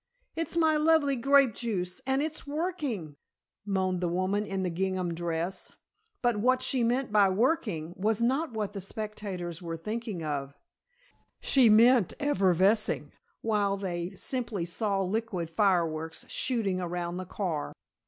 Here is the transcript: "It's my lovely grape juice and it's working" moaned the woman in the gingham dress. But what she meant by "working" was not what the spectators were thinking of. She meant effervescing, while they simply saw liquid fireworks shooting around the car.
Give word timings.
"It's 0.35 0.57
my 0.57 0.77
lovely 0.77 1.15
grape 1.15 1.53
juice 1.53 2.01
and 2.07 2.23
it's 2.23 2.47
working" 2.47 3.17
moaned 3.67 4.01
the 4.01 4.09
woman 4.09 4.47
in 4.47 4.63
the 4.63 4.71
gingham 4.71 5.13
dress. 5.13 5.73
But 6.23 6.37
what 6.37 6.63
she 6.63 6.83
meant 6.83 7.11
by 7.11 7.29
"working" 7.29 7.93
was 7.95 8.19
not 8.19 8.51
what 8.51 8.73
the 8.73 8.81
spectators 8.81 9.61
were 9.61 9.77
thinking 9.77 10.23
of. 10.23 10.55
She 11.39 11.69
meant 11.69 12.15
effervescing, 12.19 13.11
while 13.41 13.77
they 13.77 14.15
simply 14.15 14.65
saw 14.65 15.03
liquid 15.03 15.51
fireworks 15.51 16.25
shooting 16.27 16.81
around 16.81 17.17
the 17.17 17.25
car. 17.27 17.71